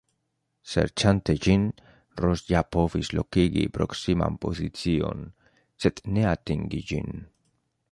Serĉante 0.69 1.35
ĝin, 1.47 1.65
Ross 2.25 2.45
ja 2.53 2.63
povis 2.77 3.11
lokigi 3.19 3.67
proksiman 3.77 4.41
pozicion, 4.47 5.23
sed 5.85 6.05
ne 6.17 6.27
atingi 6.35 6.85
ĝin. 6.93 7.25